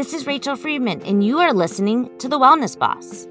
[0.00, 3.28] This is Rachel Friedman, and you are listening to The Wellness Boss.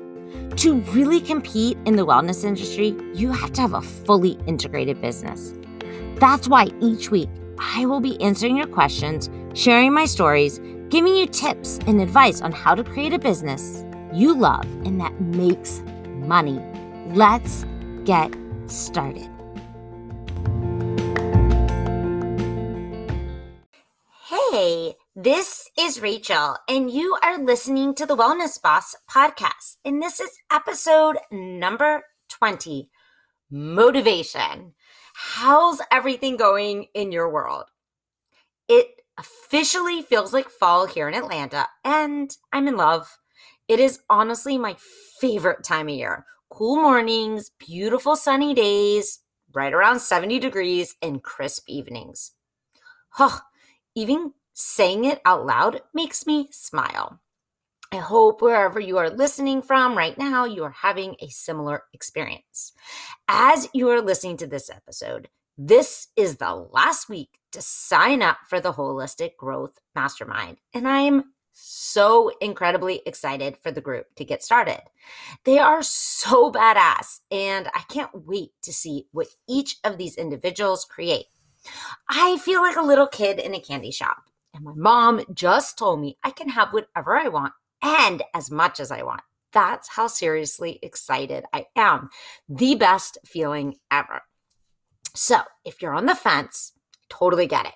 [0.58, 5.56] To really compete in the wellness industry, you have to have a fully integrated business.
[6.18, 10.60] That's why each week I will be answering your questions, sharing my stories,
[10.90, 13.84] giving you tips and advice on how to create a business
[14.14, 16.62] you love and that makes money.
[17.16, 17.66] Let's
[18.06, 18.32] get
[18.68, 19.39] started.
[25.24, 29.76] This is Rachel, and you are listening to the Wellness Boss podcast.
[29.84, 32.90] And this is episode number 20
[33.52, 34.76] Motivation.
[35.14, 37.66] How's everything going in your world?
[38.70, 43.18] It officially feels like fall here in Atlanta, and I'm in love.
[43.68, 44.78] It is honestly my
[45.20, 46.26] favorite time of year.
[46.50, 49.20] Cool mornings, beautiful sunny days,
[49.52, 52.32] right around 70 degrees, and crisp evenings.
[53.10, 53.40] Huh,
[53.96, 57.22] even saying it out loud makes me smile.
[57.94, 62.74] I hope wherever you are listening from right now, you are having a similar experience.
[63.30, 68.40] As you are listening to this episode, this is the last week to sign up
[68.48, 74.26] for the Holistic Growth Mastermind, and I am so incredibly excited for the group to
[74.26, 74.82] get started.
[75.46, 80.86] They are so badass, and I can't wait to see what each of these individuals
[80.86, 81.26] create.
[82.10, 86.02] I feel like a little kid in a candy shop, and my mom just told
[86.02, 89.22] me I can have whatever I want and as much as I want.
[89.52, 92.10] That's how seriously excited I am.
[92.48, 94.22] The best feeling ever.
[95.16, 96.74] So, if you're on the fence,
[97.10, 97.74] totally get it.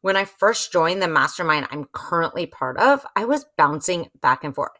[0.00, 4.54] When I first joined the mastermind I'm currently part of, I was bouncing back and
[4.54, 4.72] forth.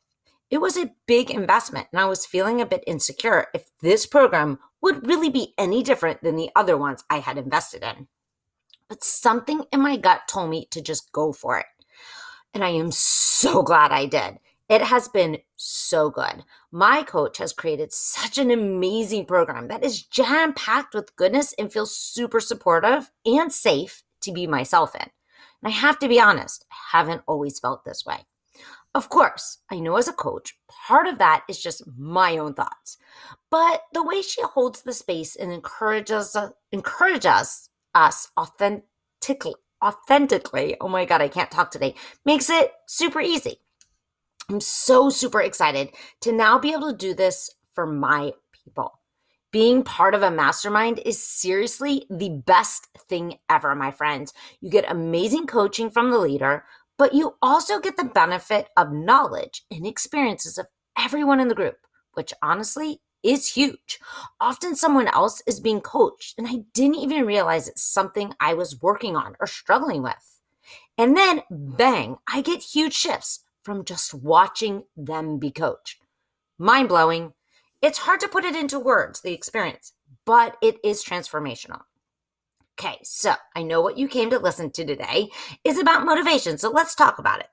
[0.50, 4.58] It was a big investment, and I was feeling a bit insecure if this program
[4.80, 8.08] would really be any different than the other ones I had invested in.
[8.89, 11.67] But something in my gut told me to just go for it.
[12.55, 14.39] And I am so glad I did.
[14.68, 16.45] It has been so good.
[16.70, 21.73] My coach has created such an amazing program that is jam packed with goodness and
[21.73, 25.02] feels super supportive and safe to be myself in.
[25.02, 25.11] And
[25.64, 28.27] I have to be honest, I haven't always felt this way.
[28.95, 32.98] Of course, I know as a coach, part of that is just my own thoughts.
[33.51, 36.36] But the way she holds the space and encourages
[36.73, 41.95] encourages us authentically authentically, oh my god, I can't talk today,
[42.25, 43.61] makes it super easy.
[44.51, 45.91] I'm so super excited
[46.23, 48.99] to now be able to do this for my people
[49.51, 54.35] being part of a mastermind is seriously the best thing ever, my friends.
[54.61, 56.65] You get amazing coaching from the leader,
[56.99, 60.67] but you also get the benefit of knowledge and experiences of
[60.99, 61.77] everyone in the group,
[62.13, 64.00] which honestly is huge.
[64.40, 68.80] Often someone else is being coached, and I didn't even realize it's something I was
[68.80, 70.40] working on or struggling with.
[70.96, 76.02] And then, bang, I get huge shifts from just watching them be coached.
[76.58, 77.34] Mind blowing,
[77.83, 79.92] it's hard to put it into words, the experience,
[80.24, 81.83] but it is transformational.
[82.80, 85.28] Okay, so I know what you came to listen to today
[85.64, 87.48] is about motivation, so let's talk about it.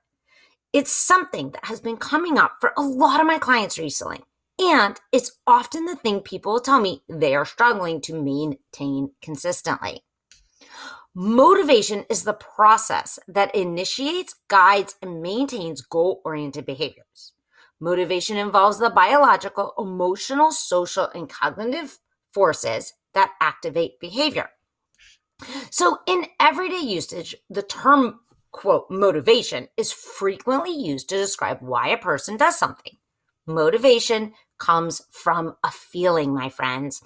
[0.72, 4.22] It's something that has been coming up for a lot of my clients recently,
[4.58, 10.02] and it's often the thing people tell me they are struggling to maintain consistently.
[11.14, 17.32] Motivation is the process that initiates, guides, and maintains goal oriented behaviors.
[17.80, 21.98] Motivation involves the biological, emotional, social, and cognitive
[22.32, 24.50] forces that activate behavior.
[25.70, 28.20] So, in everyday usage, the term,
[28.52, 32.96] quote, motivation is frequently used to describe why a person does something.
[33.46, 37.02] Motivation comes from a feeling, my friends.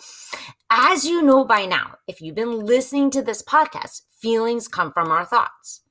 [0.70, 5.10] As you know by now, if you've been listening to this podcast, feelings come from
[5.10, 5.82] our thoughts.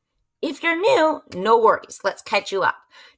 [0.42, 2.00] If you're new, no worries.
[2.04, 2.76] Let's catch you up.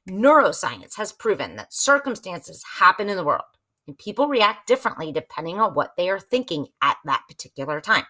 [0.08, 3.42] Neuroscience has proven that circumstances happen in the world
[3.86, 8.04] and people react differently depending on what they are thinking at that particular time.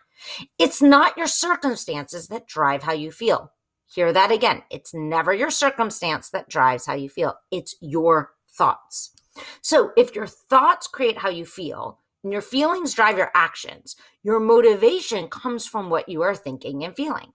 [0.58, 3.52] It's not your circumstances that drive how you feel.
[3.87, 4.62] Hear that again.
[4.70, 9.12] It's never your circumstance that drives how you feel, it's your thoughts.
[9.61, 14.38] So if your thoughts create how you feel, and your feelings drive your actions, your
[14.38, 17.32] motivation comes from what you are thinking and feeling.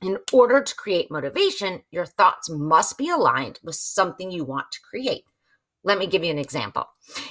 [0.00, 4.80] In order to create motivation, your thoughts must be aligned with something you want to
[4.80, 5.24] create.
[5.84, 6.86] Let me give you an example.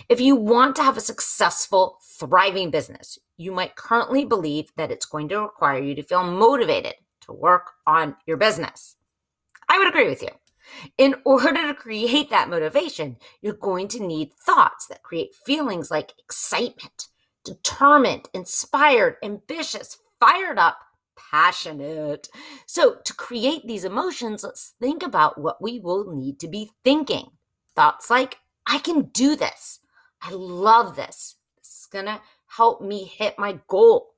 [0.09, 5.05] If you want to have a successful, thriving business, you might currently believe that it's
[5.05, 8.97] going to require you to feel motivated to work on your business.
[9.69, 10.29] I would agree with you.
[10.97, 16.13] In order to create that motivation, you're going to need thoughts that create feelings like
[16.19, 17.07] excitement,
[17.43, 20.77] determined, inspired, ambitious, fired up,
[21.15, 22.29] passionate.
[22.65, 27.31] So, to create these emotions, let's think about what we will need to be thinking.
[27.75, 28.37] Thoughts like,
[28.67, 29.79] I can do this.
[30.21, 31.35] I love this.
[31.57, 34.09] This is going to help me hit my goal.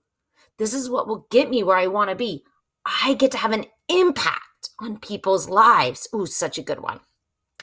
[0.58, 2.44] This is what will get me where I want to be.
[2.86, 4.43] I get to have an impact
[4.80, 6.08] on people's lives.
[6.16, 7.00] Ooh, such a good one.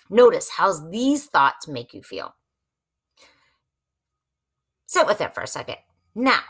[0.09, 2.35] Notice how these thoughts make you feel.
[4.87, 5.77] Sit with it for a second.
[6.15, 6.41] Now,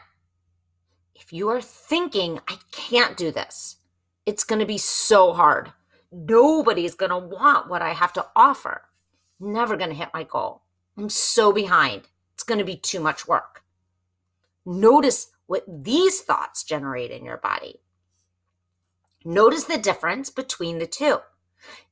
[1.15, 3.77] if you are thinking, I can't do this,
[4.25, 5.73] it's going to be so hard.
[6.11, 8.83] Nobody's going to want what I have to offer.
[9.39, 10.63] Never going to hit my goal.
[10.97, 12.09] I'm so behind.
[12.35, 13.63] It's going to be too much work.
[14.65, 17.81] Notice what these thoughts generate in your body.
[19.25, 21.19] Notice the difference between the two.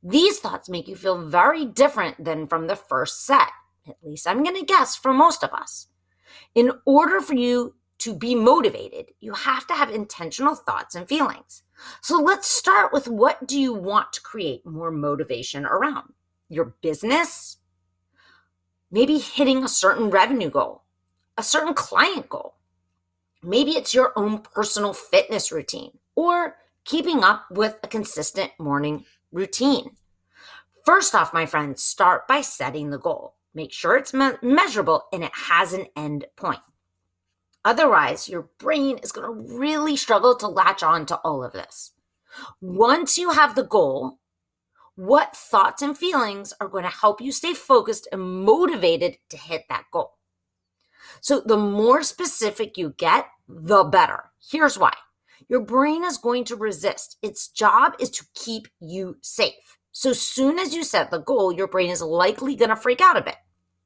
[0.02, 3.48] These thoughts make you feel very different than from the first set.
[3.86, 5.88] At least I'm going to guess for most of us.
[6.54, 11.62] In order for you to be motivated, you have to have intentional thoughts and feelings.
[12.00, 16.12] So let's start with what do you want to create more motivation around?
[16.48, 17.58] Your business?
[18.90, 20.82] Maybe hitting a certain revenue goal,
[21.36, 22.54] a certain client goal.
[23.42, 26.56] Maybe it's your own personal fitness routine or
[26.88, 29.90] keeping up with a consistent morning routine.
[30.86, 33.34] First off, my friends, start by setting the goal.
[33.52, 36.60] Make sure it's me- measurable and it has an end point.
[37.62, 41.92] Otherwise, your brain is going to really struggle to latch on to all of this.
[42.62, 44.18] Once you have the goal,
[44.94, 49.64] what thoughts and feelings are going to help you stay focused and motivated to hit
[49.68, 50.16] that goal?
[51.20, 54.30] So, the more specific you get, the better.
[54.40, 54.94] Here's why
[55.48, 57.16] your brain is going to resist.
[57.22, 59.78] Its job is to keep you safe.
[59.92, 63.16] So soon as you set the goal, your brain is likely going to freak out
[63.16, 63.36] a bit.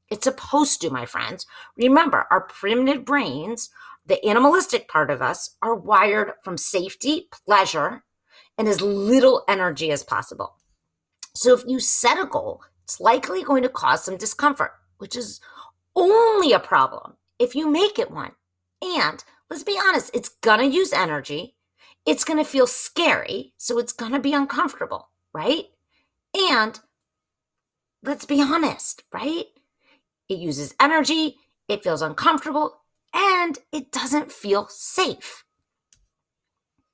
[0.09, 1.45] It's supposed to, my friends.
[1.77, 3.69] Remember, our primitive brains,
[4.05, 8.03] the animalistic part of us, are wired from safety, pleasure,
[8.57, 10.57] and as little energy as possible.
[11.33, 15.39] So if you set a goal, it's likely going to cause some discomfort, which is
[15.95, 18.33] only a problem if you make it one.
[18.81, 19.23] And
[19.53, 21.55] let's be honest, it's gonna use energy.
[22.07, 23.53] It's gonna feel scary.
[23.57, 25.65] So it's gonna be uncomfortable, right?
[26.33, 26.79] And
[28.01, 29.45] let's be honest, right?
[30.27, 31.35] It uses energy,
[31.67, 32.81] it feels uncomfortable,
[33.13, 35.43] and it doesn't feel safe.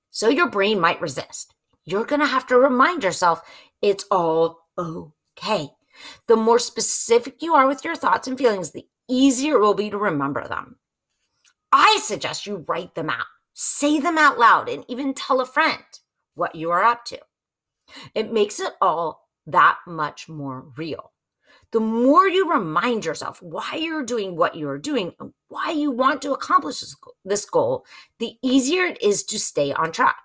[0.09, 1.53] So your brain might resist.
[1.85, 3.41] You're gonna have to remind yourself
[3.81, 5.69] it's all okay.
[6.27, 9.89] The more specific you are with your thoughts and feelings, the easier it will be
[9.89, 10.78] to remember them.
[11.71, 15.83] I suggest you write them out, say them out loud, and even tell a friend
[16.35, 17.19] what you are up to.
[18.15, 21.11] It makes it all that much more real.
[21.71, 26.21] The more you remind yourself why you're doing what you're doing and why you want
[26.23, 26.83] to accomplish
[27.23, 27.85] this goal,
[28.17, 30.17] the easier it is to stay on track.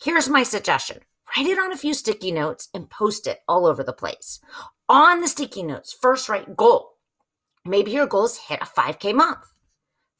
[0.00, 1.00] Here's my suggestion
[1.36, 4.40] write it on a few sticky notes and post it all over the place.
[4.88, 6.92] On the sticky notes, first write goal.
[7.64, 9.44] Maybe your goal is hit a 5K month.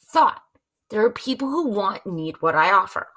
[0.02, 0.42] Thought,
[0.90, 3.08] there are people who want, need what I offer.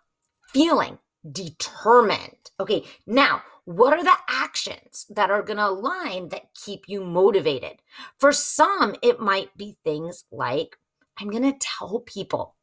[0.47, 0.97] Feeling
[1.31, 2.51] determined.
[2.59, 7.81] Okay, now what are the actions that are going to align that keep you motivated?
[8.17, 10.77] For some, it might be things like
[11.19, 12.55] I'm going to tell people,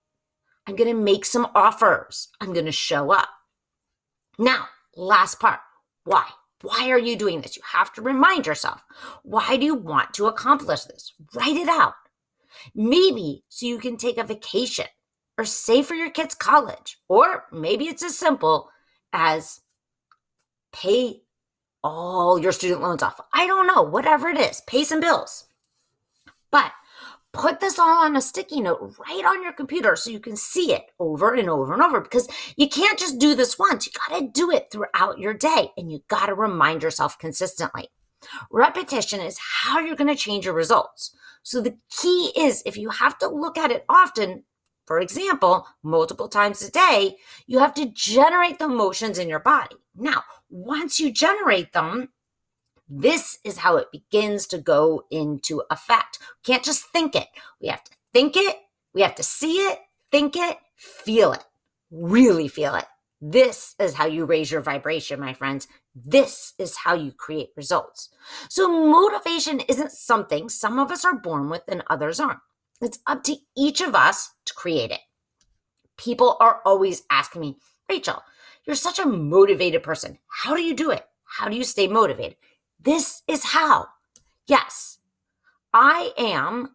[0.66, 3.28] I'm going to make some offers, I'm going to show up.
[4.38, 5.60] Now, last part
[6.06, 6.24] why?
[6.62, 7.56] Why are you doing this?
[7.56, 8.82] You have to remind yourself.
[9.24, 11.12] Why do you want to accomplish this?
[11.34, 11.94] Write it out.
[12.74, 14.86] Maybe so you can take a vacation
[15.38, 16.98] or save for your kids' college.
[17.08, 18.70] Or maybe it's as simple
[19.12, 19.60] as
[20.72, 21.22] pay
[21.82, 23.20] all your student loans off.
[23.32, 25.46] I don't know, whatever it is, pay some bills.
[26.50, 26.72] But
[27.32, 30.72] put this all on a sticky note right on your computer so you can see
[30.72, 32.26] it over and over and over because
[32.56, 33.86] you can't just do this once.
[33.86, 37.88] You got to do it throughout your day and you got to remind yourself consistently.
[38.50, 41.14] Repetition is how you're going to change your results.
[41.42, 44.44] So the key is if you have to look at it often,
[44.86, 47.16] for example, multiple times a day,
[47.46, 49.76] you have to generate the emotions in your body.
[49.96, 52.10] Now, once you generate them,
[52.88, 56.18] this is how it begins to go into effect.
[56.20, 57.26] We can't just think it.
[57.60, 58.56] We have to think it,
[58.94, 61.44] we have to see it, think it, feel it,
[61.90, 62.86] really feel it.
[63.20, 65.66] This is how you raise your vibration, my friends.
[65.94, 68.10] This is how you create results.
[68.48, 72.40] So, motivation isn't something some of us are born with and others aren't.
[72.80, 75.00] It's up to each of us to create it.
[75.96, 77.56] People are always asking me,
[77.88, 78.22] Rachel,
[78.64, 80.18] you're such a motivated person.
[80.28, 81.06] How do you do it?
[81.24, 82.36] How do you stay motivated?
[82.80, 83.86] This is how.
[84.46, 84.98] Yes,
[85.72, 86.70] I am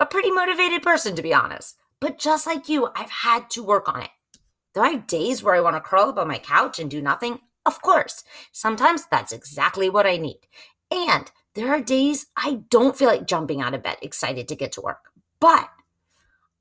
[0.00, 1.76] a pretty motivated person, to be honest.
[2.00, 4.10] But just like you, I've had to work on it.
[4.74, 7.02] Do I have days where I want to curl up on my couch and do
[7.02, 7.40] nothing?
[7.66, 8.24] Of course.
[8.52, 10.40] Sometimes that's exactly what I need.
[10.90, 14.72] And there are days I don't feel like jumping out of bed, excited to get
[14.72, 15.10] to work.
[15.40, 15.68] But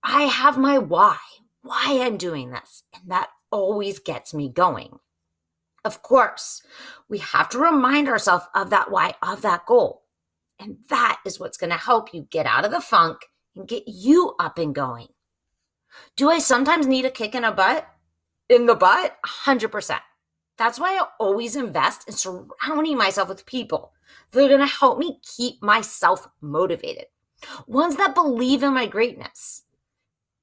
[0.03, 1.17] I have my why,
[1.61, 2.83] why I'm doing this.
[2.93, 4.99] And that always gets me going.
[5.83, 6.61] Of course,
[7.07, 10.03] we have to remind ourselves of that why, of that goal.
[10.59, 13.19] And that is what's going to help you get out of the funk
[13.55, 15.07] and get you up and going.
[16.15, 17.87] Do I sometimes need a kick in a butt?
[18.49, 19.17] In the butt?
[19.25, 19.99] 100%.
[20.57, 23.93] That's why I always invest in surrounding myself with people
[24.31, 27.05] that are going to help me keep myself motivated.
[27.67, 29.63] Ones that believe in my greatness,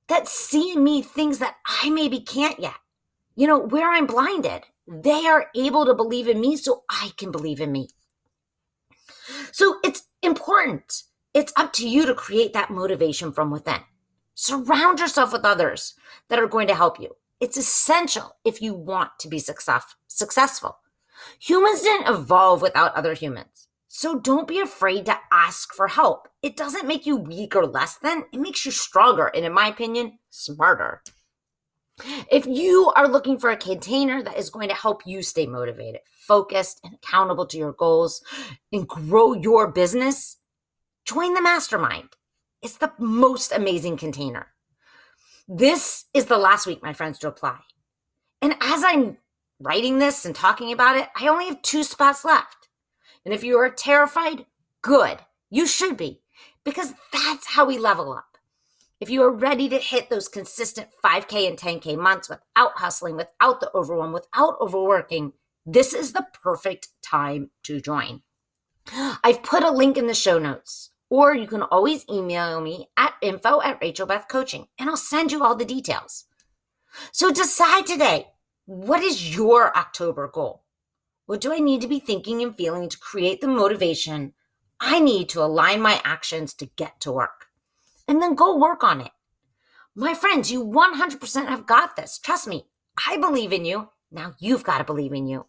[0.09, 2.75] that see in me things that I maybe can't yet.
[3.35, 7.33] You know, where I'm blinded, they are able to believe in me so I can
[7.33, 7.89] believe in me.
[9.53, 11.03] So it's important.
[11.33, 13.81] It's up to you to create that motivation from within.
[14.35, 15.95] Surround yourself with others
[16.29, 17.17] that are going to help you.
[17.41, 20.79] It's essential if you want to be success- successful.
[21.41, 23.69] Humans didn't evolve without other humans.
[23.97, 26.27] So don't be afraid to ask for help.
[26.43, 29.69] It doesn't make you weak or less than, it makes you stronger and, in my
[29.69, 31.01] opinion, smarter.
[32.29, 36.01] If you are looking for a container that is going to help you stay motivated,
[36.27, 38.21] focused, and accountable to your goals
[38.73, 40.39] and grow your business,
[41.05, 42.09] join the mastermind.
[42.63, 44.49] It's the most amazing container.
[45.47, 47.61] This is the last week, my friends, to apply.
[48.43, 49.19] And as I'm
[49.61, 52.64] writing this and talking about it, I only have two spots left.
[53.25, 54.47] And if you are terrified,
[54.83, 55.19] good.
[55.51, 56.21] You should be,
[56.65, 58.39] because that's how we level up.
[59.01, 63.61] If you are ready to hit those consistent 5K and 10K months without hustling, without
[63.61, 65.33] the overwhelm, without overworking,
[65.67, 68.23] this is the perfect time to join.
[69.23, 73.15] I've put a link in the show notes, or you can always email me at
[73.23, 76.27] info at Rachel Beth Coaching, and I'll send you all the details.
[77.13, 78.29] So decide today
[78.67, 80.64] what is your October goal?
[81.27, 84.35] What do I need to be thinking and feeling to create the motivation
[84.81, 87.45] I need to align my actions to get to work?
[88.07, 89.11] and then go work on it.
[89.95, 92.19] My friends, you 100% have got this.
[92.19, 92.67] Trust me,
[93.07, 93.91] I believe in you.
[94.11, 95.47] Now you've got to believe in you.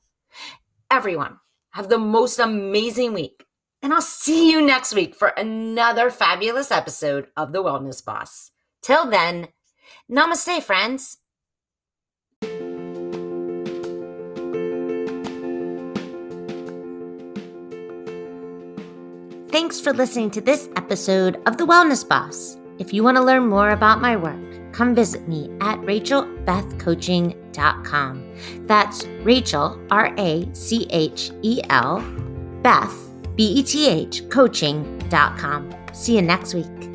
[0.89, 1.39] Everyone,
[1.71, 3.45] have the most amazing week.
[3.81, 8.51] And I'll see you next week for another fabulous episode of The Wellness Boss.
[8.81, 9.49] Till then,
[10.09, 11.17] namaste, friends.
[19.55, 22.57] Thanks for listening to this episode of The Wellness Boss.
[22.77, 28.67] If you want to learn more about my work, come visit me at rachelbethcoaching.com.
[28.67, 32.01] That's Rachel, R A C H E L,
[32.63, 32.93] Beth,
[33.37, 35.73] B E T H, coaching.com.
[35.93, 36.94] See you next week.